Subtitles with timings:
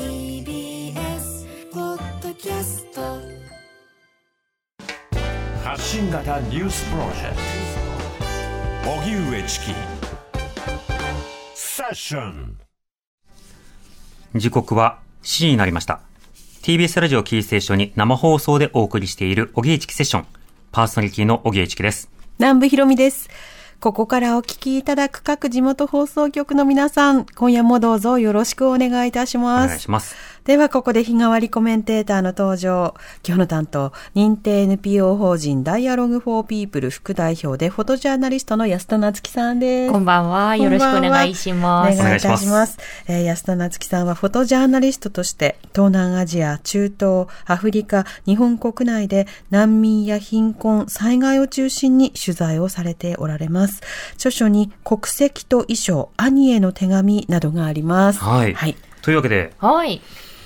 [0.00, 3.00] TBS ポッドキャスト
[5.62, 7.36] 発信型ニュースプロジェク
[8.86, 9.66] ト荻上チキ
[11.54, 12.58] セッション
[14.36, 16.00] 時刻は7時になりました。
[16.62, 20.26] TBS ラジオキーステーションに生放送でお送りしている、おぎえちきセッション。
[20.72, 22.10] パーソナリティのおぎえちきです。
[22.38, 23.28] 南部ひろみです。
[23.80, 29.64] ここからお聞きいただく各地元放送局の皆さん、今夜もどうぞよろしくお願いいたします。
[29.64, 30.29] お願いします。
[30.44, 32.94] では、ここで日替わりコメンテーターの登場。
[33.26, 39.92] 今日の担当、認定 NPO 法人ダイアログフォーピープル副代表でフォトジャーナリストの安田なつきさんです。
[39.92, 40.56] こんばんは。
[40.56, 42.00] よろしくお願いします。
[42.00, 42.78] お願いいたします。
[43.06, 53.82] えー安田なつきさんはフォトジャーナリストとして、東南アジア、中東、アフリカ、日本国内で難民や貧困、災害を中心に取材をされておられます。
[54.14, 58.20] 著書に国籍と衣装、兄への手紙などがあります。
[58.20, 58.54] はい。
[58.54, 58.76] はい。
[59.02, 60.00] というわけで、はい。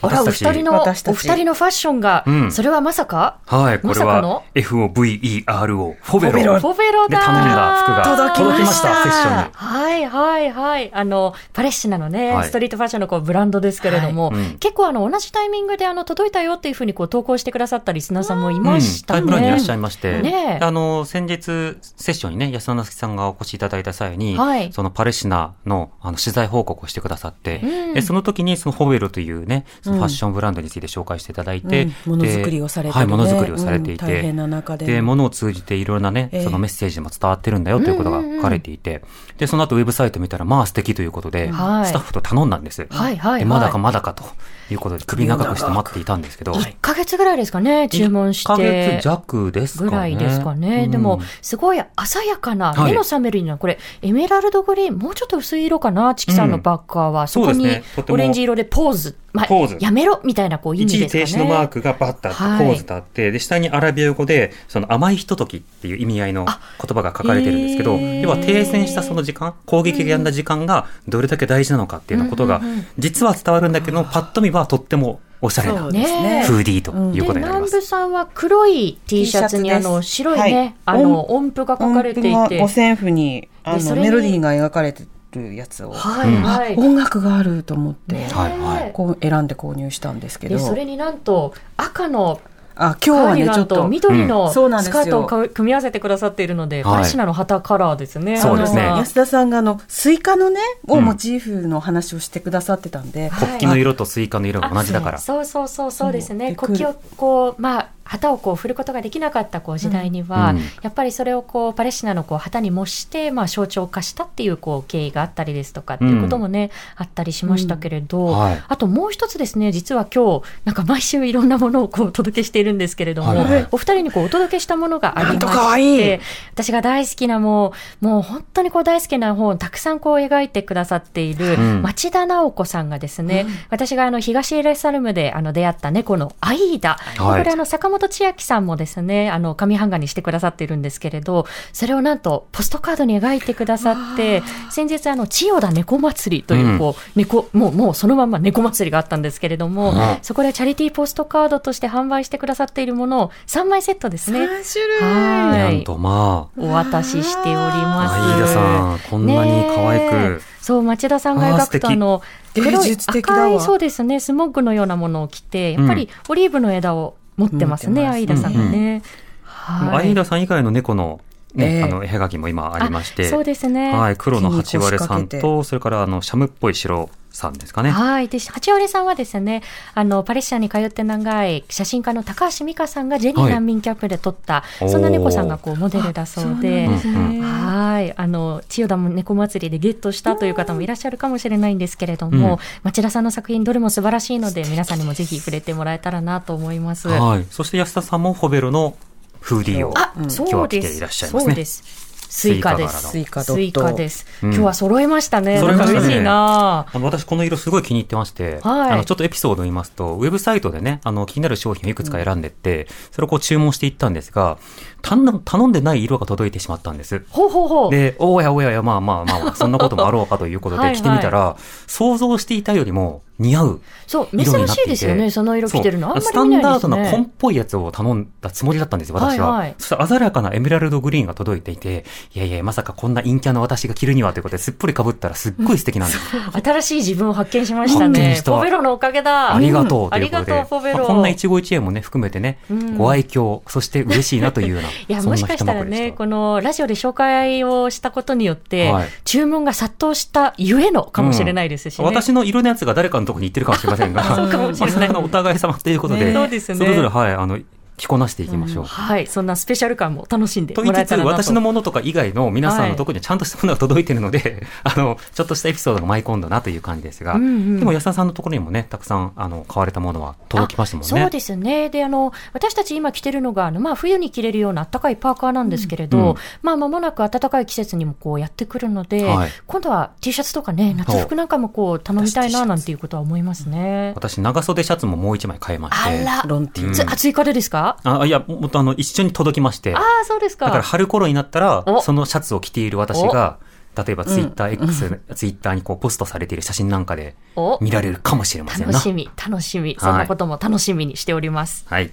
[0.06, 0.44] あら、お私たち。
[0.44, 2.52] 二人の、お二人のファッションが、うん。
[2.52, 3.38] それはまさか？
[3.46, 6.60] はい、これはまさかの？FOVERO、フォベロ。
[6.60, 8.34] フォベロだで頼んだ服が。
[8.36, 9.02] 届きました。
[9.02, 9.50] セッションに。
[9.52, 10.90] はいはいはい。
[10.92, 12.48] あの、パレスチナのね、はい。
[12.48, 14.40] ストリートファッションのこうブランドですけれども、はい。
[14.40, 14.58] うん。
[14.58, 19.20] 結構あの、同じタイミングであの、届いたよっていうふうにこう投稿してくださったリスナーさんもいましたね。
[19.20, 20.64] タイムラインにいらっしゃいまして、ねえ。
[20.64, 24.72] あの、先日、セッションにね、安田なさんがお越しいただいた際に、はい。
[24.72, 27.94] そのパレスチナのあの取材報告をしてくださって、うん。
[27.94, 32.10] でその時にそのフォベロというね、そのファッションブランドについて紹介していただいて、うん。
[32.12, 34.10] ものづくりをされてはい、ものづくりをされていて、うん。
[34.10, 36.44] 大変な中でで、ものを通じていろんなね、ええ。
[36.44, 39.02] そのメッセージも伝わってるんだよということが書かれていて、
[39.38, 41.86] で、その後ウェブサイト見たら、まあ素敵ということで、はい。
[41.86, 42.86] スタッフと頼んだんです。
[42.90, 44.24] はいはいはいでまだかまだかと
[44.70, 49.02] いうことで、首長くして待っていたんですけど、1ヶ月ぐらいですかね、注文し1ヶて月。
[49.02, 49.90] 弱ですかね。
[49.90, 50.84] ぐらいですかね。
[50.84, 50.90] うん。
[50.90, 52.92] でも、すごい鮮やかな、はい。
[52.92, 57.26] 目の覚めるような、これ、エメラルドグリーン、もうちょっと薄い色かな、チキさんのバッカーは。
[57.26, 57.68] そこに
[58.08, 59.16] オレンジ色でポーズ。
[59.34, 59.76] まあポーズ。
[59.80, 61.24] やめろみたいなこう意味一時ですかね。
[61.26, 62.66] 停止のマークがバッとあって、はい。
[62.66, 66.54] ポーズとあって、で、下にアラビア語で、その甘いひとときっていう意味合いの言
[66.94, 72.62] 葉が書かれてるんですけど、要は停戦したその時間、攻撃がやんだ時間がどれだけ大事なのかっていうようなことが、
[72.96, 76.44] 実は伝わるんだけど、パッと見はとってもおしゃれなね。
[76.46, 77.70] フーディーというで、ことになります。
[77.70, 80.98] 南部さんは黒い T シャツにあの白いね、はい。
[80.98, 82.30] あの音符が書かれていて。
[82.30, 82.68] 音符が五。
[82.68, 86.76] 線譜に、あの、メロディーが描かれてるやつを、はいはい。
[86.76, 88.90] 音楽があると思って、はいはい。
[88.92, 90.56] こう選んで購入したんですけど。
[90.56, 92.40] で、、それになんと赤の
[92.76, 94.54] あ、今日はね、ちょっと、緑のス
[94.90, 96.94] カートをか組み合わせてくださっているので、はい。
[96.94, 98.36] パレスチナの旗カラーですね。
[98.36, 98.82] そうですね。
[98.82, 105.18] あの安田さんがあの、スイカのね、をモチーフの話をしてくださってたんで、国旗の色とスイカの色が同じだから。
[105.18, 106.54] そうそうそうそうですね。
[106.56, 110.58] 国旗をこう、まあ、旗をこう振ることができなかったこう時代には、うん。
[110.82, 118.62] やっぱりそれをこうパレスチナのこう旗に模して、まあ、象徴化したっていうこう経緯があったりですとかっていうこともね、あったりしましたけれど、はい。
[118.68, 126.20] あともう一つですね実は今日なんか毎週いろんなものをこうお届けしているんですけれども、はいはいお二人にこうお届けしたものがありまして
[126.52, 127.72] 私が大好きなも
[128.02, 131.82] うもう本当にこう大好きな本をたくさんこう描いてくださっているうん。
[131.82, 137.38] 町田直子さんがですね、私があの東エルサレムであの出会った猫のアイーダ、はい。
[137.42, 154.40] これあの坂本千秋さんもですねあの紙版画にしてくださっているんですけれどそれをなんとポストカードに描いてくださって先日あの千代田猫祭りというこう、猫もうもうそのまんま猫祭りがあったんですけれども、うんそこでチャリティーポストカードとして販売してくださっているものを3枚セットですね。
[154.40, 155.00] 3種類。
[155.00, 155.74] はい。
[155.74, 158.14] なんとまあ、お渡ししております。
[158.14, 160.42] アイダさん、こんなに可愛く。
[160.60, 162.22] そう、町田さんが描くとあの、
[162.54, 169.02] 黒芸い術的だわ赤い、そうですね、スモッグのようなものを着て、やっぱりオリーブの枝を持ってますね、アイダさんがね。
[169.42, 170.06] はい。
[170.06, 171.20] アイダさん以外の猫の、
[171.54, 173.92] ねええあの絵描きも今ありまして、そうですね。
[173.92, 177.90] はい、黒の八割さんと、それからあのシャムっぽい白さんですかね。
[177.90, 178.28] はい。
[178.28, 179.62] で、八割さんはですね、
[179.94, 188.16] あの、パレスチナに通って長い写真家の高橋美香さんがジェニーはい難民キャップで撮った、おーそんな猫さんがこうモデルだそうで、はい。
[188.16, 197.08] あの、千代田も猫祭りでゲットしたという方もいらっしゃるかもしれないんですけれども、うん町田さんの作品どれも素晴らしいので、皆さんにもぜひ触れてもらえたらなと思います。
[197.08, 197.46] はい。
[197.50, 198.96] そして安田さんもフォベロの
[199.44, 200.54] フーディーをあ、今日そうです。
[200.56, 201.52] は着ていらっしゃいますね。
[201.52, 202.04] そうです。
[202.30, 203.10] スイカです。
[203.10, 204.26] スイカドスイカです。
[204.42, 205.60] うん今日は揃いましたね。
[205.60, 214.56] 揃いましたねなんか嬉しいなあの私この色すごい気に入ってまして、はいあのちょっとエピソードを言いますと、ウェブサイトでね、あの気になる商品をいくつか選んでって、それをこう注文していったんですが、
[215.02, 217.22] 頼ん頼んでない色が届いてしまったんです。
[217.28, 217.90] ほうほうほう。
[217.90, 224.84] で、おやおやおや、まあまあまあ、そんなこともあろうかということで着てみたら、想像していたよりも似合うそう、色になっていて。
[224.84, 225.30] 珍しいですよね。
[225.30, 226.08] その色着てるの。
[226.08, 227.30] あんまそうスタンダードな紺っね。
[227.38, 229.50] ぽいやつを頼んだつもりだったんですよ、私は。
[229.50, 232.04] はいはいそしたら鮮やかなエメラルドグリーンが届いていて、
[232.34, 236.20] いやいや、まさかこんな陰キャの私が着るにはということですっぽり被ったらすっごい素敵なんです。
[236.62, 239.54] 新しい自分を発見しましたねポベロのおかげだ。
[239.54, 240.52] ありがとうとあいうことで。
[240.52, 240.98] りがとう、ポベロ。
[240.98, 252.04] まあこんな一期一会もね、含めてね、うんご愛嬌、そして嬉しいなというような、 いや、もしかしたらね、このラジオで紹介をしたことによって、はい注文が殺到したゆえのかもしれないですしね。
[252.04, 255.08] 私の色のやつが誰かのところに行ってるかもしれませんが、 そうかもしれない。
[255.10, 256.58] お互い様ということで、ね。
[256.60, 257.58] それぞれ、はい、あの、
[257.96, 258.84] 着こなしていきましょう。
[258.84, 261.42] はい、そんなスペシャル感も楽しんでもらえたらなと。
[261.42, 271.08] 私のものとか以外の皆さんはいのところにはちゃんとしたものが届いてるので、 あの、ちょっとしたエピソードが舞い込んだなという感じですが、うんうんでも安田さんのところにもね、たくさん、あの、買われたものは届きましたもんね。
[271.08, 271.88] そうですね。
[271.90, 284.12] で、あの、私たち今着てるのが、あの、まあ、冬に着れるような暖かいパーカーなんですけれど、うんうんまあ、間もなく暖かい季節にもこうやってくるので、はい今度は T シャツとかね、夏服なんかもこう頼みたいななんていうことは思いますね。
[284.14, 286.26] 私、長袖シャツももう一枚買いまして。
[286.28, 286.92] あら、ロンティー。
[286.92, 287.83] つあ追加でですか？
[288.04, 289.94] あ、いや、もっとあの、一緒に届きまして。
[289.94, 290.66] ああ、そうですか。
[290.66, 293.58] だから春頃になったらお、そのシャツを着ている私が、
[293.96, 298.92] 例えばツイッター X、ツイッターにこうポストされている写真なんかでお見られるかもしれませんな。
[298.92, 299.96] 楽しみ、楽しみ。
[300.00, 301.84] そんなことも楽しみにしております。
[301.88, 302.10] はい。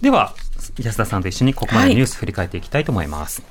[0.00, 0.34] では、
[0.80, 3.42] 安田さんと一緒にここまでのニュース振り返っていきたいと思います。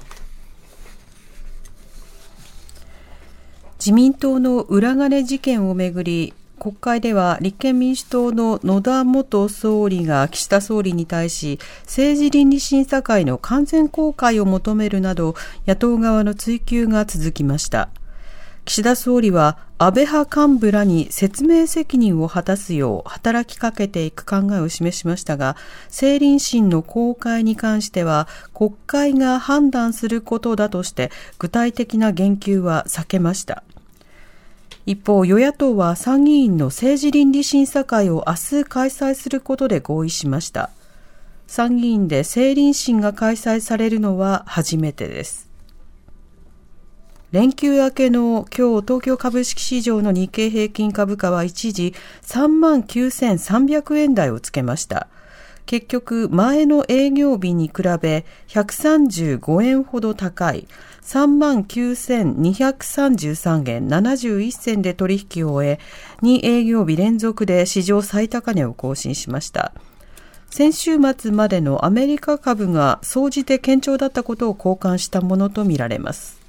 [3.79, 6.33] 自民党の裏金事件をめぐり
[6.63, 15.35] 国会では立憲民主党の野田元総理が岸田総理に対し政治倫理審査会の完全公開を求めるなど
[15.67, 17.89] 野党側の追及が続きました。
[18.63, 25.57] 岸田総理は安倍派幹部らに説明責任を果たすよう働きかけていく考えを示しましたが
[25.87, 33.63] 政倫審の公開に関しては国会が判断することだとして具体的な言及は避けました。
[34.85, 40.71] 一方、与野党は参議院の政治倫理審査会を明日開催することで合意しました。
[41.47, 45.49] 参議院で政倫審が開催されるのは初めてです。
[47.31, 55.07] 連休明けの今日東京株式市場の日経平均株価は一時3万9300円台をつけました。
[55.65, 60.67] 結局前の営業日に比べ135円ほど高い
[61.01, 65.79] 3万9233円71銭で取引を終え
[66.21, 69.73] 2営業日連続で史上最高値を更新しました。
[70.49, 76.42] 先週末までのアメリカ株が総じて堅調だったことを交換したものとみられます。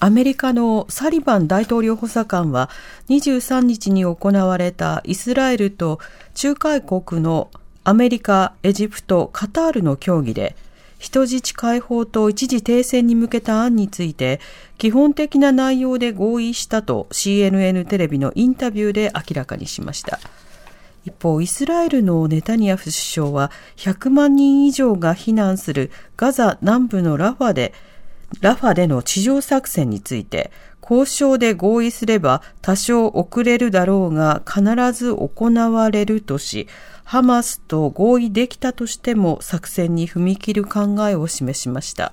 [0.00, 2.70] アメリカのサリバン大統領補佐官は
[3.08, 5.98] 23日に行われたイスラエルと
[6.40, 7.50] 仲介国の
[7.82, 10.54] アメリカ、エジプト、カタールの協議で
[10.98, 14.40] 人質解放と一時停戦に向けた案について
[14.78, 20.20] 基本的な内容で合意したと CNN テレビのインタビューで明らかにしました。
[21.04, 27.72] 一方、イスラエルのネタニヤフ首相は100万人以上が避難するガザ南部のラファで
[28.40, 30.50] ラファでの地上作戦について
[30.82, 36.68] 交渉で合意すれば多少遅れるだろうが必ず行われるとし
[37.04, 42.12] ハマスと合意できたとしても作戦に踏み切る考えを示しました。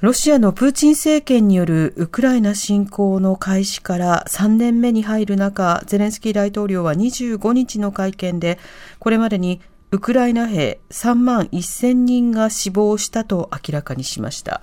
[0.00, 8.60] ロシアのプーチン政権によるウクライナ侵攻の開始から3年目に入る中ゼレンスキー大統領は25日の会見で
[9.00, 14.60] これまでにウクライナ兵3万1000人が死亡したと明らかにしました。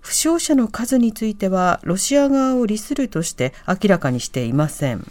[0.00, 5.06] 負傷者の数についてはロシア側を利するとして明らかにしていません。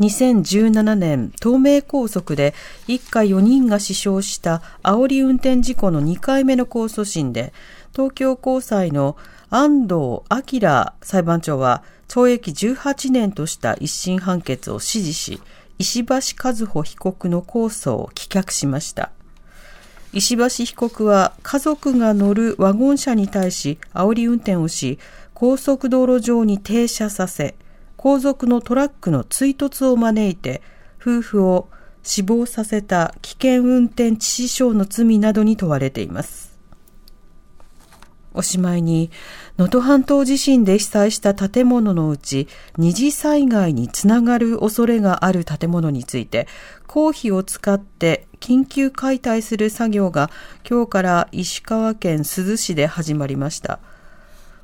[0.00, 2.52] 2017年、東名高速で
[2.88, 7.52] 一家4人が死傷した煽り運転事故の2回目の控訴審で、
[7.92, 9.16] 東京高裁の
[9.50, 15.40] 安藤明裁判長は懲役18年とした一審判決を支持し、
[15.78, 19.10] 石橋和歩被告の控訴を棄却しました。
[20.12, 24.98] 石橋被告は家族が乗るワゴン車に対し煽り運転をし、
[25.34, 27.56] 高速道路上に停車させ、
[27.96, 30.62] 後続のトラックの追突を招いて、
[31.00, 31.68] 夫婦を
[32.04, 36.53] 死亡させた危険運転致死傷の罪などに問われています。
[38.34, 39.10] おしまいに、
[39.56, 46.48] 能登半島地震で被災した建物のうち、二次災害につながる恐れがある建物について、
[46.86, 50.30] 公費を使って緊急解体する作業が
[50.68, 53.78] 今日から石川県珠洲市で始まりました。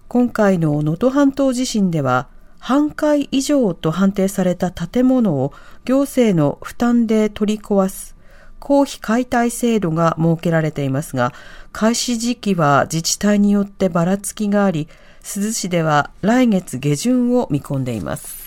[0.08, 8.16] 今回の能登半島地震では、半壊以上と判定された建物を行政の負担で取り壊す
[8.60, 11.32] 公費解体制度が設けられていますが、
[11.72, 14.86] 開始時期は自治体によってばらつきがあり、
[15.22, 18.39] 珠洲市では来月下旬を見込んでいます。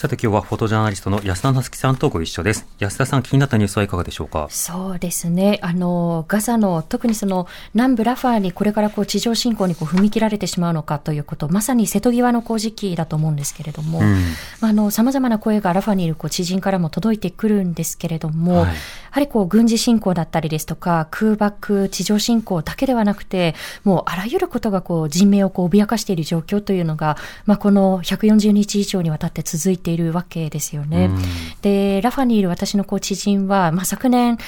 [0.00, 2.66] さて今日はフォトジャーナリストの安田なつきさんとご一緒です。
[2.78, 4.46] 安田さん気になったニュースはいかがでしょうか？
[4.48, 5.58] そうですね。
[5.60, 14.14] あの、ガザの、特にその、南部ラファーにこれからこう地上侵攻にこう踏み切られてしまうのかということ、まさに瀬戸際のこう時期だと思うんですけれども、うん
[14.62, 18.74] まああの、様々な声がラファにいるこう知人からも届いてくるんですけれども、はい
[19.10, 31.06] やはりこう軍事侵攻だったりですとか、空爆、地上侵攻だけではなくて、もうあらゆることがこう人命をこう脅かしている状況というのが、まあこの140日以上にわたって続いているわけですよね。
[31.06, 31.18] うん
[31.62, 34.38] で、ラファにいる私のこう知人は、まあ昨年、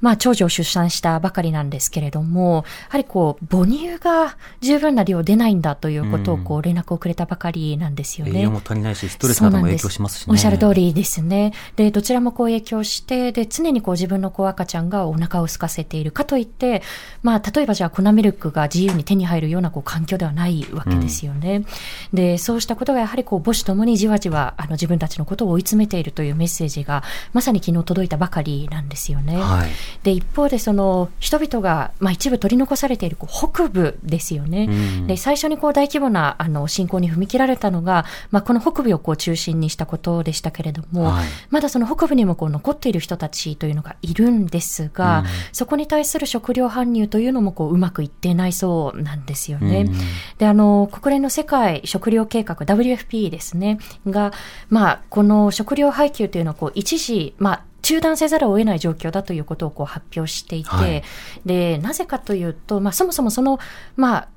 [0.00, 8.40] まあ、長女を出産したばかりなんですけれども、やはりこう、母乳が十分な量出ないんだということをこう、連絡をくれたばかりなんですよね。
[8.40, 10.32] 栄養も足りないし、ストレスなども影響しますしね。
[10.32, 11.52] おっしゃる通りですね。
[11.76, 16.82] で、どちらもこう影響して、で、常にこう自分のこう赤ちゃんがお腹を空かせているかといって、
[17.22, 21.64] まあ、例えばじゃあ粉ミルクが自由に手に入るようなこう環境ではないわけですよね。
[22.12, 29.36] で、そうしたことがやはりこう母子ともにじわじわ、あの自分たちのことを追い詰めているというメッセージが、まさに昨日届いたばかりなんですよね。
[29.36, 29.70] はい。
[30.02, 34.66] で、一方でその人々が、まあ、一部取り残されているこう北部ですよね。
[34.68, 34.72] う
[35.02, 35.06] ん。
[35.06, 41.24] で、最初にこう大規模なあの侵攻に踏み切られたのが、まあ、この北部をこう中心にしたことでしたけれども、はい。
[41.50, 45.26] まだその北部にもこう残っている人たちというのがいるんですが、うん。
[45.52, 49.86] そこに対する食料搬入というのもこううまくいっていないそうなんですよね。
[49.88, 49.94] うん。
[50.38, 54.32] で、あの、国連の世界食糧計画、WFP ですね、が、
[54.68, 61.02] まあ、この食料配給というのをこう一時、まあ、中断せざるを得ない状況だということをこう発表していて、はい
[61.44, 63.58] で、なぜかというと、まあ、そもそもその、
[63.96, 64.28] まあ、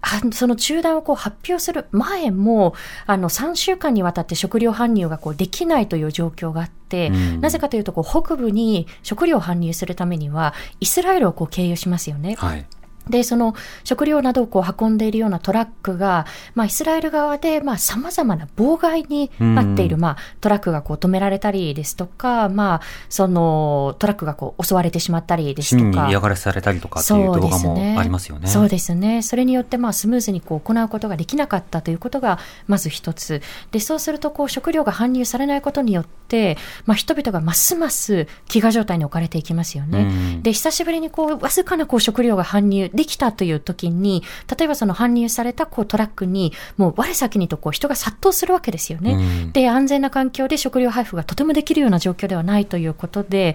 [0.00, 2.74] はその中断をこう発表する前も、
[3.06, 12.36] あの、3週間にわたって食料搬入がこうできないという状況があって、うんなぜかというと、こう北部に食料を搬入するためには、イスラエルをこう経由しますよね。
[12.36, 12.66] はい。
[13.08, 26.08] で、その食料などをこう運んでいるようなトラックが、まあ、イスラエル側で、まあ、様々な妨害になっている、うんまあ、トラックがこう止められたりですとか、まあ、そのトラックがこう襲われてしまったりです市民にとか。
[26.08, 28.48] 嫌がらせされたりとかっていう動画もありますよね。
[28.48, 29.22] そうですね。
[29.22, 33.42] それによって、まあ、スムーズにこう行うことができなかったということが、まず一つ。
[33.70, 36.56] で、そうすると、こう、食料が搬入されないことによって、
[36.86, 39.98] まあ、人々がますます飢餓状態に置かれていきますよね。
[39.98, 40.02] う
[40.38, 44.22] んで、久しぶりにこう、わずかなこう食料が搬入できたという時に、
[44.56, 49.12] 例えばその搬入されたこうトラックに、もう我先にとこう人が殺到するわけですよね。
[49.14, 53.54] うんで、安全な環境で食料配布がとてもできるような状況ではないということで、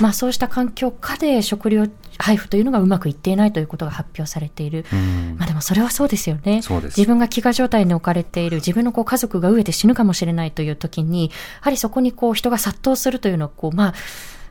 [0.00, 1.86] まあそうした環境下で食料
[2.18, 4.84] 配布というのがうまくいっていないということが発表されている。
[4.92, 6.62] うんまあでもそれはそうですよね。
[6.62, 11.30] そうです自分が飢餓状態に置かれている、自分のこう家族が飢えて死ぬかもしれないという時に、や
[11.62, 13.94] はりそこにこう人が殺到するというのは、こう、まあ、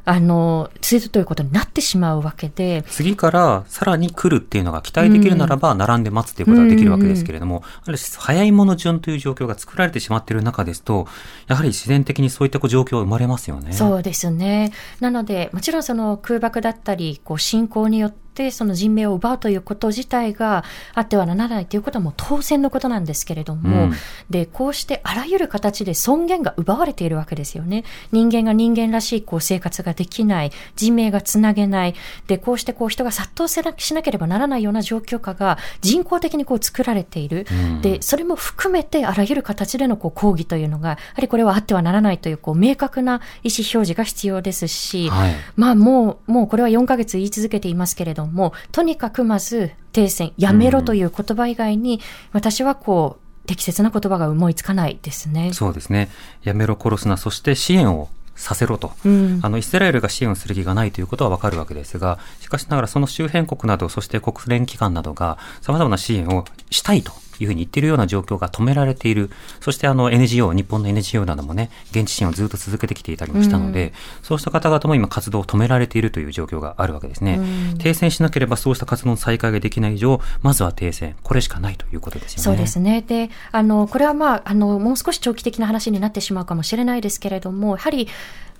[0.10, 11.08] あの、するということになってしまうわけで、次からさらに来るっていうのが期待できるならば、並んで待つっていうことができるわけですけれども、ある種早いもの順という状況が作られてしまっている中ですと、
[11.46, 13.72] やはり自然的にそういった状況が生まれますよね。
[13.72, 14.72] そうですね。
[15.00, 23.94] なので、もちろんその空爆だったり、こう侵攻によって、その人命を奪うということ自体があってはならないということはもう当然のことなんですけれども、うん。
[24.30, 27.84] で、こうしてあらゆる形で尊厳が奪われているわけですよね。
[28.12, 31.96] 人間が人間らしいこう生活ができない、人命がつなげない、
[32.28, 37.46] で、こうしてこう人が殺到せなしなければならないような状況下が人工的にこう作られている。
[37.52, 37.82] うん。
[37.82, 45.36] で、それも含めてあらゆる形でのこう抗議というのが、やはりこれはあってはならないというこう明確な意思表示が必要ですし、はい。
[45.56, 48.29] まあもう、もうこれは4ヶ月言い続けていますけれども、
[48.72, 55.54] とにかくまず停戦、やめろという言葉以外に、私はこう、適切な言葉が思いつかないですね。
[55.54, 56.10] そうですね。
[56.44, 58.94] やめろ殺すな、そして支援をさせろと。
[59.06, 67.12] うんあの、イスラエルが支援をする気がないということはわかるわけですが、しかしながらその周辺国など、そして国連機関などが様々な支援をしたいと
[67.44, 69.30] いうふうに言っているような状況が止められている。
[69.62, 77.40] そしてあの NGO、日本の NGO などもね、現地支援をずっと続けてきていたりもしたので、そうした方々も今活動を止められているという状況があるわけですね。
[77.80, 81.16] 停戦しなければそうした活動の再開ができない以上、まずは停戦。
[81.24, 82.44] これしかないということですよね。
[82.44, 83.02] そうですね。
[83.02, 88.08] で、あの、これはまあ、あの、もう少し長期的な話になってしまうかもしれないですけれども、やはり、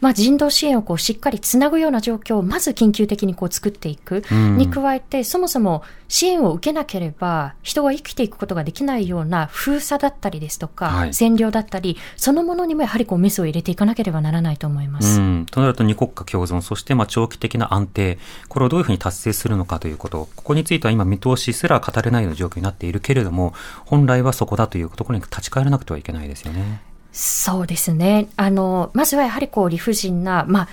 [0.02, 15.20] まあ、人道支援をこうしっかりつなぐような状況をまず緊急的にこう作っていくうんに加えて、そもそも支援を受けなければ人が生きていくことができないような封鎖だったりですとか、はい占領だったり、そのものにもやはりこうメスを入れていかなければならないと思います。
[15.20, 23.54] うん、となると二国家共存、そしてまあ長期的な安定、これをどういうふうに達成するのかということ、ここについては今見通しすら語れないような状況になっているけれども、
[23.86, 26.82] 本来はそこだというところに立ち返らなくてはいけないですよね。
[27.12, 28.30] そうですね。
[28.36, 30.68] あの、まずはやはりこう理不尽な、まあ、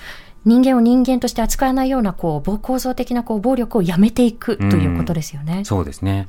[0.44, 5.64] 人間を人間として扱わないような、こう、暴構造的な、こう、暴力をやめていくということですよね。
[5.64, 6.28] そうですね。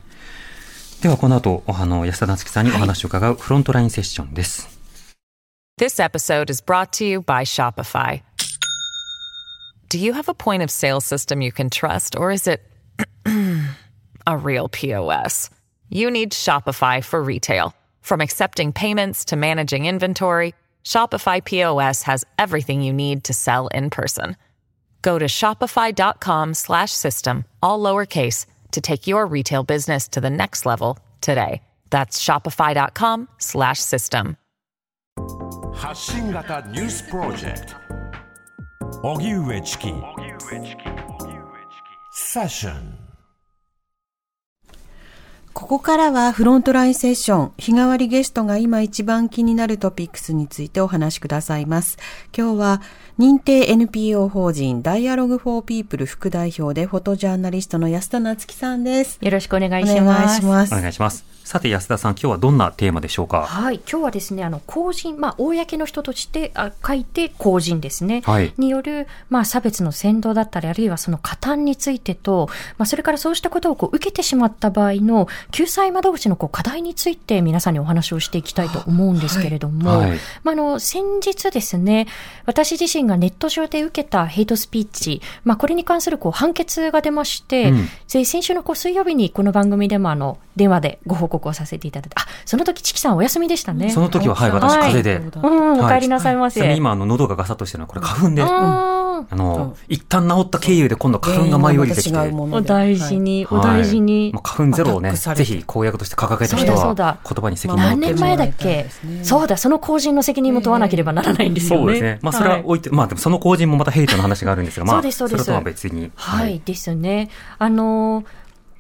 [1.01, 4.67] ではこの後、あの、安田夏樹さんにお話を伺うフロントラインセッションです。
[5.79, 8.23] This episode is brought to you by Shopify.
[9.89, 12.61] Do you have a point of sale system you can trust, or is it
[14.25, 15.51] a real POS?
[15.89, 17.73] You need Shopify for retail.
[18.06, 20.54] From accepting payments to managing inventory,
[20.85, 24.37] Shopify POS has everything you need to sell in person.
[25.02, 30.66] Go to shopify.com slash system, all lowercase, to take your retail business to the next
[30.66, 31.62] level today.
[31.90, 34.37] That's shopify.com slash system.
[35.75, 39.88] 発信型ニュースプロジェクト荻上チキ
[42.12, 43.05] セッション
[45.67, 51.97] ここからはフロントラインセッション、日替わりゲストが今一番気になるトピックスについてお話しくださいます。
[52.33, 52.81] 今日は
[53.19, 59.19] 認定 NPO 法人ダイアログフォーピープル副代表でフォトジャーナリストの安田夏樹さんです。
[59.19, 60.29] よろしくお願いおします。
[60.29, 60.74] 願いします。
[60.74, 61.37] お願いします。
[61.48, 63.44] さて安田さん、今日はどんなテーマでしょうか？
[63.44, 68.22] はい、今日はですね、あの、公人、まあ、公の人として、あ書いて公人ですね。
[68.25, 68.54] はい。
[68.58, 80.10] による、まあ、差別の扇動だったり、あるいはその加担についてと、まあ、それからそうしたことをこう受けてしまった場合の救済窓口のこう課題について皆さんにお話をしていきたいと思うんですけれども、はい。
[80.10, 80.20] はい。
[80.44, 82.08] まあ、あの、先日ですね、
[82.46, 87.88] 私自身がネット上で受けたヘイトスピーチ、まあ、これに関するこう判決が出まして、うん。
[88.12, 93.89] で先週のこう水曜日にこの番組でもあの、電話でご報告をさせていただいて、あ、その時、チキさんお休みでしたね。
[93.89, 95.48] その時は、はい、私、はい風邪で。
[95.48, 96.00] うん、おはい。
[96.00, 96.60] 帰りなさいませ。
[96.60, 103.60] ちなみに今、あの、喉がガサッとしてるのは、これ花粉で、あの、一旦治った経由で今度花粉が舞い降りてきて、おで大事に、はい。
[103.60, 104.34] お大事に。
[104.44, 107.17] 花粉ゼロをね、ぜひ公約として掲げた人そうだは、そうだ。
[107.24, 108.89] 言葉に責任を持って何年前だっけ、ね。
[109.24, 111.86] そうだ、その公人の責任も問わなければならないんですよね。
[111.86, 112.20] そうですね。
[112.22, 115.40] まあ、それははい置いて、まあ、でもその後人もまたヘイトの話があるんですが、まあ、そうですそうです。
[115.42, 116.11] れとは別に。
[116.16, 116.61] はい、。
[116.64, 117.29] ですね。
[117.59, 118.25] あのー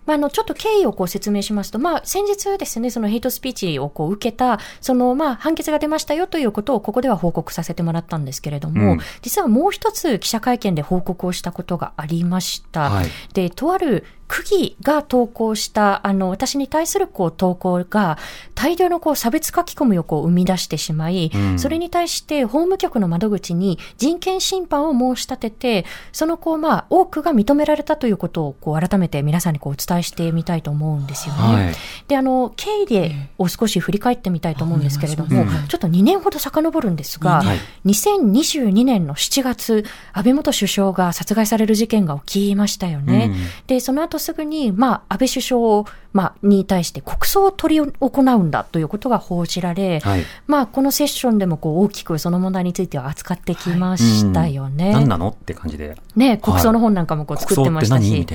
[0.07, 12.89] まあ、あの、ちょっと経緯をこう説明しますと、まあ、先日ですね、そのヘイトスピーチをこう受けた、その、まあ、判決が出ましたよということをここでは報告させてもらったんですけれども、うん実はもう一つ記者会見で報告をしたことがありました。
[12.89, 18.17] はいで、とある区議が投稿した、あの、私に対するこう投稿が、
[18.55, 21.59] 大量のこう差別書き込みをこう生み出してしまい、うん。
[21.59, 31.41] それに対して法務局の窓口に人権侵犯を申し立てて、そのこう、まあ、多くが認められたということをこう改めて皆さんにこうお伝えしてみたいと思うんですよね。
[31.41, 31.75] はい。
[32.07, 37.59] で、あの、経緯でを少し振り返ってみたいと思うんですけれども、お願いしますちょっと2年ほど遡るんですが、はい。
[37.85, 43.31] 2022年の7月、安倍元首相が殺害される事件が起きましたよね。
[43.31, 43.67] うん。
[43.67, 45.85] で、その後すぐに、まあ、安倍首相を、
[46.17, 50.23] まあ、に対して国葬を取り行うんだということが報じられ、はい。
[50.47, 54.93] まあ、このセッションでもこう大きくその問題については扱ってきましたよね。
[54.93, 55.95] 何なのって感じで。
[56.15, 58.17] ね、国葬の本なんかもこう作ってましたし。
[58.17, 58.27] いな。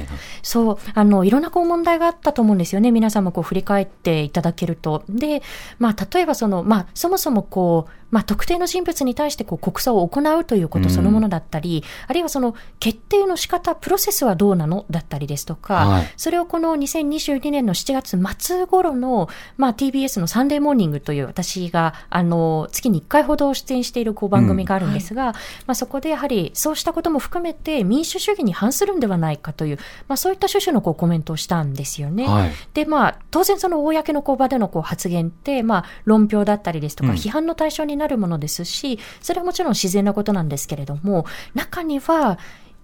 [0.45, 2.93] そう、あの、いろんなこう問題があったと思うんですよね。
[2.93, 5.03] 皆さんもこう振り返っていただけると。
[5.09, 5.43] で、
[5.81, 25.33] まあ、例えばその、まあ、そもそもこう、まあ、特定の人物に対してこう国葬を行うということそのものだったり、あるいはその決定の仕方、プロセスはどうなのだったりですとか、はいそれをこの2022年の7月末頃の、まあ、TBS のサンデーモーニングという私が、あの、月に1回ほど出演しているこう番組があるんですが、
[25.67, 32.27] まあ、そこでやはりそうしたことも含めて民主主義に反するんではないかという、まあ、そういった趣旨のこうコメントをしたんですよね。
[32.27, 32.53] はい。
[32.75, 37.17] で、まあ、当然その公のこう場でのこう発言って、まあ、論評だったりですとか、うん。
[37.17, 42.39] 批判の対象になるものですし、それはもちろん自然なことなんですけれども、中には、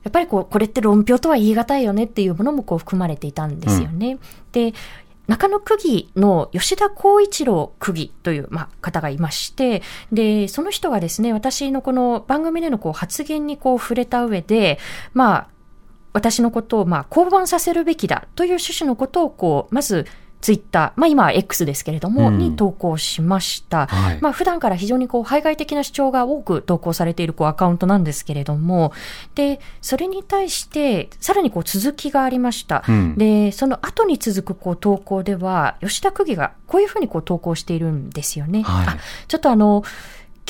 [0.09, 4.19] やっぱりこう、これって論評とは言い難いよねっていうものもこう含まれていたんですよね。
[4.53, 4.73] で、
[5.27, 14.79] 中野区議の吉田光一郎区議という、まあ、方がいまして、で、その人がですね、私のこの番組でのこう発言にこう触れた上で、
[15.13, 15.49] まあ、
[16.15, 20.07] 私のことを、まあ、降板させるべきだという趣旨のことを、こう、まず、
[20.41, 23.87] ツイッター、まあ今は X ですけれども、うんに投稿しました。
[23.87, 28.93] はいまあ普段から非常にこう、排外的な主張が多く投稿されているこうアカウントなんですけれども、
[29.35, 32.85] で、それに対して、さらにこう続きがありました。
[32.89, 38.63] うんで、その後に続くこう投稿では、吉田区議がこういうふうにこう投稿しているんですよね。
[38.63, 38.97] はいあ
[39.27, 39.83] ちょっとあの、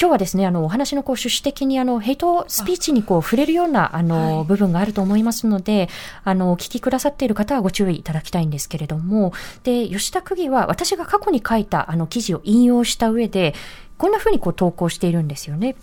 [0.00, 5.88] 今日はですね、あの、お話のこう趣旨的にあの、ヘイトスピーチにこう触れるようなあの、部分があると思いますので、
[6.22, 9.32] あの、お聞きくださっている方はご注意いただきたいんですけれども、
[9.64, 13.56] で、吉田区議は私が過去に書いたあの記事を引用した上で、
[13.96, 15.74] こんな風にこう投稿しているんですよね。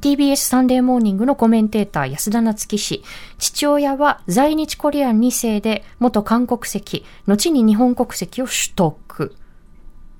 [0.00, 3.04] TBS サンデーモーニングのコメンテーター安田夏樹氏。
[3.38, 9.36] 父親は在日コリアン2世で元韓国籍、後に日本国籍を取得。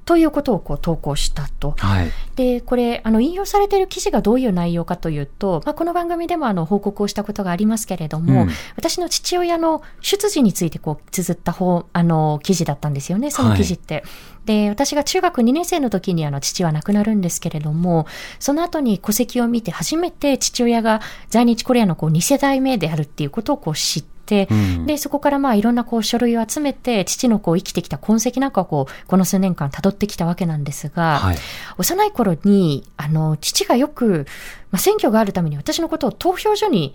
[0.07, 1.75] ということをこう投稿したと。
[1.79, 2.13] はい。
[2.37, 14.05] で、これ、あの、引用されている記事がどういう内容かというと、まあ、この番組でもあの、報告をしたことがありますけれども、うん私の父親の出自についてこう、綴った方、あの、記事だったんですよね、その記事って。
[14.45, 18.07] で、私が中学2年生の時にあの、父は亡くなるんですけれども、
[18.39, 24.16] その後に戸籍を見て初めて父親が在日コリアのこう、2世代目であるっていうことをこう、知って、
[24.51, 31.37] うんで、そこからまあいろんなこう書類を集めて、父のこう生きてきた痕跡なんかをこう、この数年間辿ってきたわけなんですが、はい。
[31.79, 34.27] 幼い頃に、あの、父がよく、
[34.71, 36.95] まあ、選挙があるために私のことを投票所に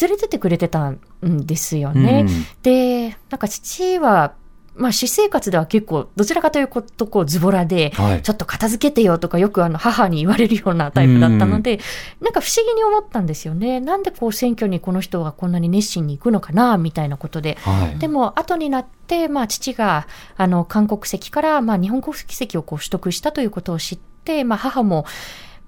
[0.00, 2.26] 連れてってくれてたんですよね。
[2.28, 4.34] うんで、なんか父は、
[4.80, 11.80] まあ、私生活では結構、どちらかというと、こう、ズボラで、はいちょっと片付けてよとか、よくあの、母に言われるようなタイプだったので、
[12.20, 13.80] なんか不思議に思ったんですよね。
[13.80, 17.58] なんでこう、選挙にこの人がこんなに熱心に行くのかな、みたいなことで。
[17.60, 17.98] はい。
[17.98, 25.04] でも、後になって、まあ、父が、あの、韓国籍から、まあ、日本国籍をこう取得したということを知って、まあ、母も、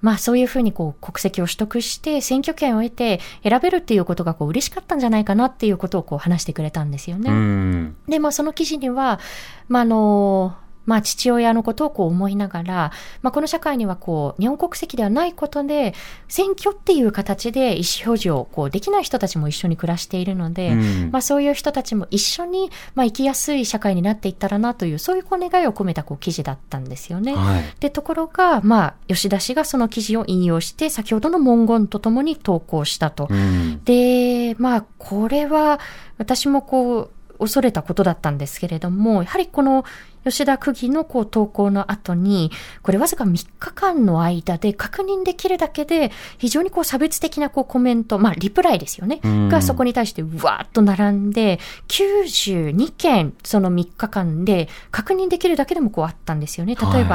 [0.03, 7.31] まあ、そういうふうにこう、国籍を取得して、選挙権を得て、選べるっていうことがこう、嬉しかったんじゃないかなっていうことをこう、話してくれたんですよね。
[7.31, 7.97] うん。
[8.09, 9.21] で、まあ、その記事には、
[9.69, 12.92] まあ、あの、まあ、父親のことをこう思いながら、
[13.23, 15.95] まあ、この社会にはこう、日本国籍ではないことで、
[16.29, 27.35] 選挙っていう形で意思表示をこう、できない人たちも一緒に暮らしているので、うんまあ、そういう人たちも一緒に、まあ、生きやすい社会になっていったらなという、そういうこう願いを込めたこう記事だったんですよね。
[27.35, 27.64] はい。
[27.81, 33.29] で、ところが、まあ、吉田氏がその記事を引用して、先ほどの文言とともに投稿したと。
[33.31, 33.83] うん。
[33.85, 35.81] で、まあ、これは、
[36.18, 37.11] 私もこう、
[37.42, 39.85] 恐れたことだったんですけれども、やはりこの
[40.25, 42.51] 吉田区議のこう投稿の後に、
[42.83, 51.59] これわずか3日間の間で確認できるだけで、非常にこう差別的なこうコメント、まあリプライですよね、うんがそこに対してうわーっと並んで、
[51.89, 56.75] 92件その3日間で確認できるだけでもこうあったんですよね。
[56.75, 57.09] 例えば、はい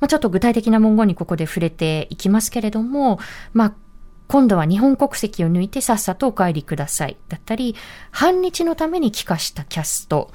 [0.00, 3.18] まあちょっと具体的な文言にここで触れていきますけれども、
[3.52, 3.74] まあ
[4.26, 7.16] 今度は日本国籍を抜いてさっさとお帰りください。
[7.28, 7.74] だったり、
[8.10, 10.30] 反日のために帰化したキャスト。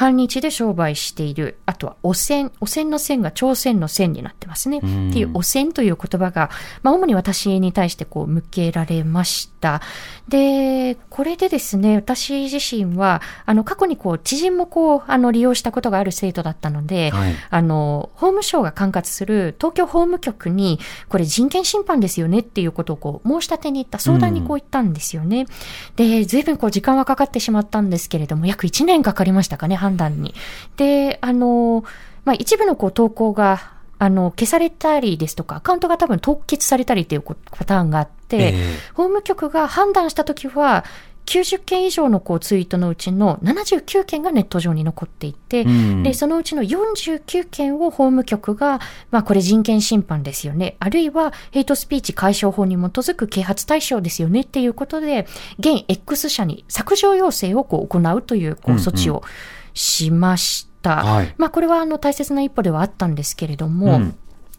[0.00, 1.58] 反日で商売している。
[1.66, 2.50] あとは、汚染。
[2.58, 4.78] 汚染の線が朝鮮の線になってますね。
[4.78, 6.48] ってんいう汚染という言葉が、
[6.82, 9.82] まあ、主に私に対してこう、向けられました。
[10.26, 20.78] で、これでですね、私自身は、あの、過去にこう、知人もこう、あの、利用したことがある生徒だったので、はいあの、法務省が管轄する東京法務局に、
[21.10, 25.46] これ人権侵犯ですよねっていうことをこう、申し立てに行った、相談にこう言ったんですよね。
[25.96, 30.34] で、随分こう、時間はかかってしまったんですけれども、約1年かかりましたかね、判断に。
[30.76, 31.84] で、あの、
[32.24, 38.52] まあ、一部のこう、投稿が、あの、消されたりですとか、アカウントが多分凍結されたりっていうこパターンがあって、ええ
[38.94, 40.84] 法務局が判断したときは、
[41.26, 48.80] 90件以上のこうツイートのうちの79件がネット上に残っていて、うんで、そのうちの49件を法務局が、
[49.12, 50.76] まあこれ人権侵犯ですよね。
[50.80, 55.26] あるいはヘイトスピーチ解消法に基づく啓発対象ですよねっていうことで、
[55.58, 59.22] 現 X 社に削除要請をこう行うというこううんうん措置を
[59.74, 61.04] しました。
[61.04, 64.16] はいまあこれはあの大切な一歩ではあったんですけれども、うん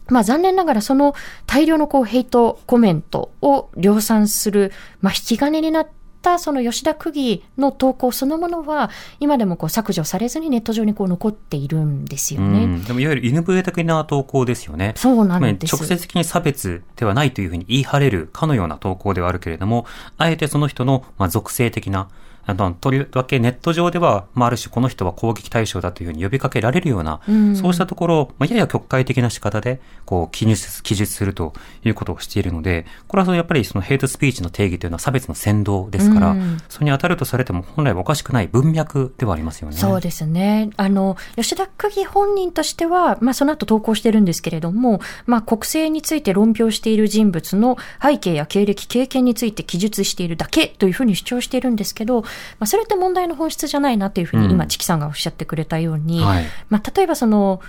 [0.08, 1.14] まあ残念ながらその
[1.46, 5.88] 大量のこうヘイトコメントを量産する、まあ引き金になっ
[6.20, 12.66] たその吉田区議の投稿そのものは今でもこう削除されずにネット上にこう残っているんですようね。
[12.66, 14.92] んでもいわゆる犬笛的な投稿ですよね。
[14.96, 15.74] そうなんです。
[15.74, 19.86] 直接的に差別ではないというふうに言い張れるかのような投稿ではあるけれども、
[20.18, 22.08] あえてその人の、まあ、属性的な、
[22.44, 31.52] あの、とりわけネット上では、まあ、ある種この人は攻撃対象だというふうに呼びかけられるような、うんそうしたところを、まあ、やや曲解的な仕方で、こう、記述、記述すると
[31.84, 39.76] いうことをしているので、これはそのやっぱりそのヘイトスピーチの定義というのは差別の先導ですから、うんそれに当たるとされても本来はおかしくない文脈ではありますよね。
[39.76, 40.70] そうですね。
[40.76, 52.24] あの、吉田区議本人としては、まあその後投稿してるんですけれども、まあ国政について論評している人物の背景や経歴、経験について記述しているだけというふうに主張しているんですけど、
[52.58, 54.68] まあそれって問題の本質じゃないなというふうに今、うん。
[54.68, 56.44] チキさんがおっしゃってくれたように、はい。
[56.68, 57.60] まあ例えばその、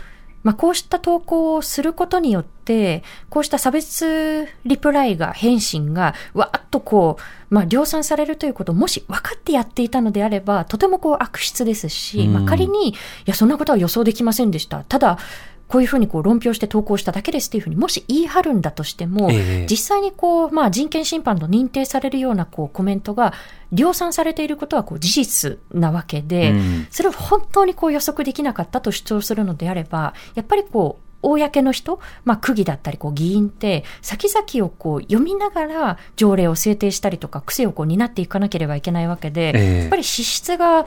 [0.44, 7.18] まあ、こうした投稿をすることによって、こうした差別リプライが、返信が、わーっとこ
[7.50, 12.34] う、まあ、量産されるということをもし分かってやっていたのであれば、とてもこう悪質ですし、うん。
[12.34, 12.94] まあ、仮に、い
[13.26, 14.84] や、そんなことは予想できませんでした。
[14.84, 15.18] ただ、
[15.74, 19.68] こういうふうにこう論評して投稿しただけですっていうふうにもし言い張るんだとしても、ええ。
[19.68, 23.34] 実際にこう、まあ、人権侵犯と認定されるようなこうコメントが
[23.72, 26.88] 量産されていることはこう事実なわけで、うん。
[26.92, 39.80] それを本当にこう予測できなかったと主張するのであれば、やっぱりこう、公の人、まあ、区議だったり、こう、議員って、先々をこう、読みながら条例を制定したりとか、癖をこう、担っていかなければいけないわけで、ええ。
[39.80, 40.86] やっぱり資質が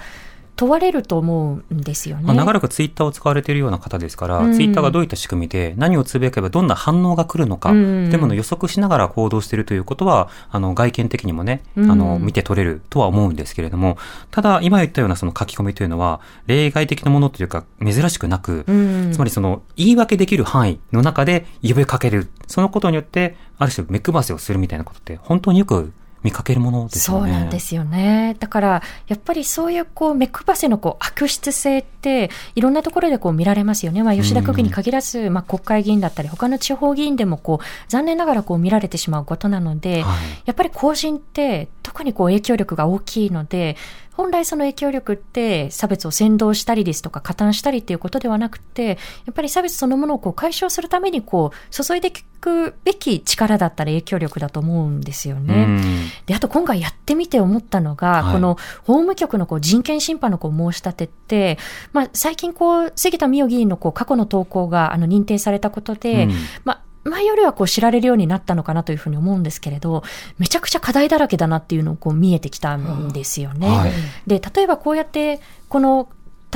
[0.57, 2.25] 問われると思うんですよね。
[2.25, 13.99] まあ、長らくツイッターを使われているような方ですから、うんツイッターがどういった仕組みで何をつぶやけばどんな反応が来るのか、うんっていうものを予測しながら行動しているということは、あの、外見的にもね、うんあの、見て取れるとは思うんですけれども、
[14.31, 22.29] ただ、今言ったようなその書き込みというのは、例外的なものというか、珍しくなく、うんつまりその、言い訳できる範囲の中で呼びかける。
[22.47, 27.33] そのことによって、ある種目配せをするみたいなことって、本当によく見かけるものですよね。
[27.33, 28.37] そうなんですよね。
[28.39, 34.03] だから、やっぱりそういうこう、目配せのこう、悪質性って、いろんなところでこう見られますよね。
[34.03, 43.75] まあ、吉田区議に限らず、まあ、国会議員だったり、他の地方議員でもこう、残念ながらこう見られてしまうことなので、はいやっぱり公人って、特にこう、影響力が大きいので、
[44.13, 48.95] 本来その影響力って差別を先導したりですとか加担したりっていうことではなくて、や
[49.31, 55.55] っぱり差別そのものをこう解消するためにこう注いでいくべき力だったり影響力だと思うんですよね。
[55.55, 55.81] うん。
[56.27, 58.35] で、あと今回やってみて思ったのが、はい。
[58.35, 58.55] この
[58.85, 61.59] 法務局のこう人権侵犯のこう申し立てって、
[61.95, 66.33] まあ最近こう、杉田水脈議員のこう過去の投稿があの認定されたことで、うん。
[66.65, 70.03] まあ前よりはこう知られるようになったのかなというふうに思うんですけれど、
[70.39, 73.69] めちゃくちゃ課題だらけだなっていうのをこう見えてきたんですよね。
[73.69, 73.93] はい
[74.27, 76.09] で、例えばこうやって、この、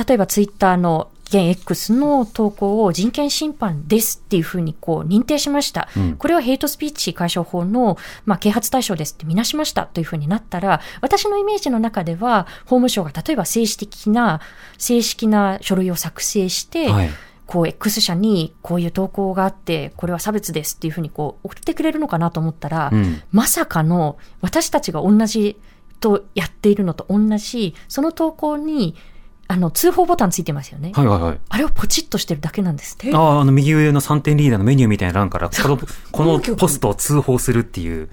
[0.07, 5.87] 例えばツイッターの現 X の投稿を人権侵犯ですっていうふうにこう認定しました。
[5.95, 14.41] うんこれはヘイトスピーチ解消法の、まあ、啓発対象ですってみなしましたというふうになったら、私のイメージの中では、法務省が例えば正式的な、
[14.77, 17.09] 正式な書類を作成して、はい
[17.51, 25.59] こう X 社にこういう投稿があって、これは差別ですっていうふうにこう送ってくれるのかなと思ったら、うんまさかの私たちが同じ
[25.99, 28.95] とやっているのと同じ、その投稿に
[29.49, 30.93] あの通報ボタンついてますよね。
[30.95, 31.39] はいはいはい。
[31.49, 33.13] あれをポチッとしてるだけなんですって。
[33.13, 35.77] ああ、あの、右上の3点リーダーのメニューみたいな欄から、この、
[36.13, 38.09] このポストを通報するっていう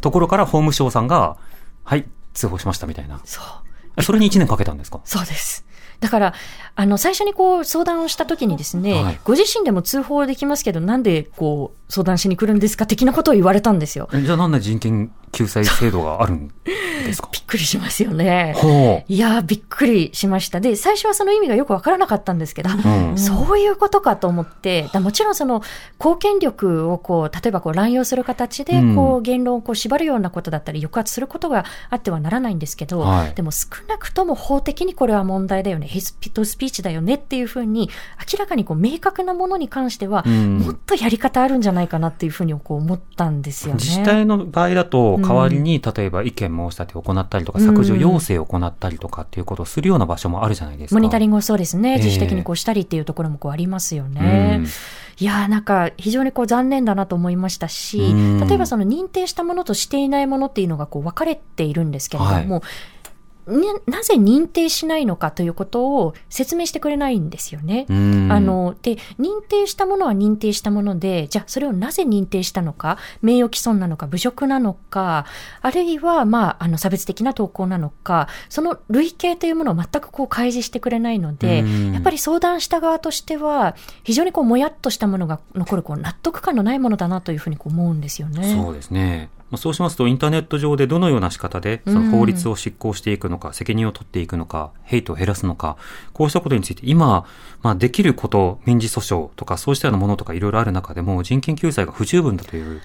[0.00, 1.36] ところから法務省さんが、
[1.84, 3.20] はい、通報しましたみたいな。
[3.24, 3.40] そ
[3.96, 4.02] う。
[4.02, 5.64] それに1年かけたんですかそうです。
[6.00, 6.34] だから、
[6.76, 9.20] あの、最初にこう相談をした時にですね、はい。
[9.24, 14.08] ご自身でも通報できますけど、なんでこう相談しに来るんですか的なことを言われたんですよ。
[14.12, 17.28] えじゃあなんで人権救済制度があるんですか？
[17.32, 18.54] びっくりしますよね。
[18.56, 20.60] ほいやー、びっくりしました。
[20.60, 23.18] で、最初はその意味がよくわからなかったんですけど、うん。
[23.18, 25.62] そういうことかと思って、だもちろんその、
[25.98, 33.34] 貢献力をこう、例えばこう乱用する形で、こうう、言論をこう縛るようなことだったり、抑圧することがあってはならないんですけど、はい。
[33.34, 37.90] でも少なくとも法的にこれは問題だよね、ヘイスピットスピーチだよねっていうふうに、
[38.32, 40.58] 明らかにこう、明確なものに関しては、うん。
[40.58, 43.80] もっとやり方あるんじゃないかなっていうふうにこう思ったんですよね。
[43.80, 47.66] 自治体の場合だと、代わりに、例えば意見申し立てを行ったりとか、うん。
[47.66, 50.98] 削除要請を行ったりとかっていうことをするような場所もあるじゃないですか。
[50.98, 51.96] モニタリングをそうですね、ええ。
[51.98, 54.58] 自主的にこうしたりっていうところもこうありますよね。
[54.60, 54.66] うん。
[55.18, 62.60] いやーなんか非常にこう残念だなと思いましたしうん、例えばその認定したものとしていないものっていうのがこう分かれているんですけれども、ね
[63.46, 67.86] なぜ認定しないのかということを説明してくれないんですよね。
[67.88, 75.26] うんあの、で、認定したものは認定したもので、じゃあそれをなぜ認定したのか、名誉毀損なのか、侮辱なのか、
[75.60, 88.54] あるいは、まあ、あの、差別的な投稿なのか、その類型というものを全くこう開示してくれないのでうん、やっぱり相談した側としては、非常にこう、もやっとしたものが残る、こう、納得感のないものだなというふうにこう思うんですよね。
[88.54, 89.28] そうですね。
[89.54, 95.76] まあそうしますと、インターネット上でどのような仕方で、その法律を執行していくのか、責任を取っていくのか、ヘイトを減らすのか、
[96.12, 97.24] こうしたことについて、今、
[97.62, 102.82] まあ、できること、民事訴訟とか、そうしたようなものとかいろいろある中でも、人権救済が不十分だという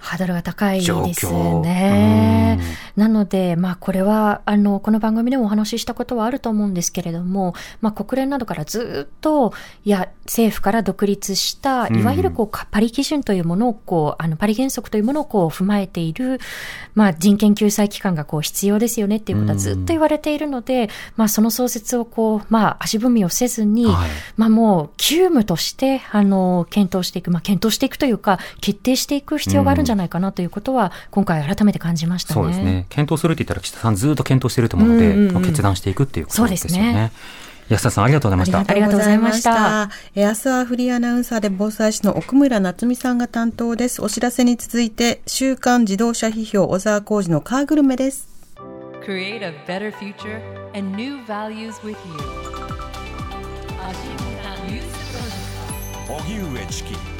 [0.00, 1.60] ハードルが高い状です況。
[1.60, 2.58] ね。
[2.58, 9.52] うんなので、まあこれは、あの、この番組でもお話ししたことはあると思うんですけれども、まあ国連などからずっと、
[9.84, 16.40] いや、政府から独立した、うんいわゆるこう、かパリ基準というものをこう、あの、パリ原則というものをこう、踏まえている、
[16.94, 32.40] まあ人権救済機関がこう、必要ですよねっていうことはずっと言われているので、まあその創設をこう、まあ足踏みをせずに、はいまあもう、急務として、あの、検討していく、まあ検討していくというか、決定していく必要があるんじゃないかなということは、今回改めて感じましたね。
[32.40, 32.86] そうですね。
[32.88, 37.10] 検討するって言ったら、岸田さんずっと検討してると思うので、うんうん決断していくっていうことですすね
[37.68, 38.58] 安田さん、ありがとうございました。
[38.58, 39.90] ありがとうございました。
[40.14, 44.02] えー明日はフリーアナウンサーで防災士の奥村夏美さんが担当です。
[44.02, 48.28] お知らせに続いて、週刊自動車批評小沢浩二のカーグルメです。
[49.06, 50.40] Create a better future
[50.74, 52.50] and new values with you.
[56.10, 57.19] 荻上チキ